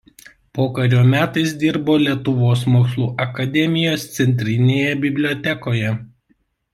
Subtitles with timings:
[0.59, 5.93] Pokario metais dirbo Lietuvos mokslų akademijos Centrinėje bibliotekoje.